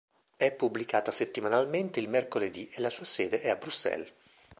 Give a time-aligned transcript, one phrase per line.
[0.35, 4.11] È pubblicata settimanalmente il mercoledì e la sua sede è a Bruxelles.